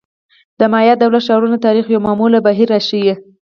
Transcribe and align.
د 0.59 0.61
مایا 0.71 0.93
دولت-ښارونو 1.01 1.57
تاریخ 1.65 1.85
یو 1.89 2.03
معمول 2.05 2.33
بهیر 2.45 2.67
راښيي. 2.73 3.13